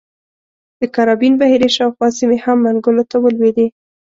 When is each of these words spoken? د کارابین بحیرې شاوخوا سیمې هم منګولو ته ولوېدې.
د 0.79 0.81
کارابین 0.95 1.33
بحیرې 1.41 1.69
شاوخوا 1.75 2.07
سیمې 2.19 2.37
هم 2.45 2.57
منګولو 2.65 3.03
ته 3.11 3.17
ولوېدې. 3.19 3.67